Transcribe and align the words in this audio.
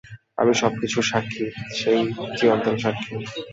আমি 0.37 0.53
সব 0.61 0.71
কিছুর 0.81 1.05
সাক্ষী, 1.11 1.45
সেই 1.79 2.01
চিরন্তন 2.37 2.75
সাক্ষী। 2.77 3.13